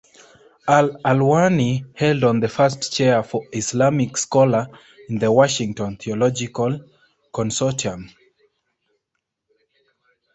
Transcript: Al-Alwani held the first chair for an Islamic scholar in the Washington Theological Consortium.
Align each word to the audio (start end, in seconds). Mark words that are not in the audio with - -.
Al-Alwani 0.67 1.85
held 1.93 2.41
the 2.41 2.47
first 2.47 2.91
chair 2.91 3.21
for 3.21 3.43
an 3.43 3.49
Islamic 3.53 4.17
scholar 4.17 4.65
in 5.09 5.19
the 5.19 5.31
Washington 5.31 5.95
Theological 5.95 6.79
Consortium. 7.31 8.09